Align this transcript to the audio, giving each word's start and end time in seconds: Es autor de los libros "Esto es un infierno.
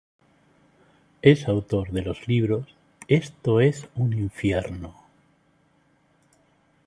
Es 1.21 1.47
autor 1.47 1.91
de 1.91 2.01
los 2.01 2.27
libros 2.27 2.65
"Esto 3.07 3.59
es 3.61 3.87
un 3.93 4.13
infierno. 4.13 4.95